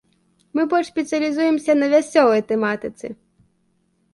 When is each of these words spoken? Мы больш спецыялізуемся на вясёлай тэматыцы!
Мы 0.59 0.63
больш 0.71 0.87
спецыялізуемся 0.93 1.71
на 1.81 1.91
вясёлай 1.93 2.41
тэматыцы! 2.53 3.07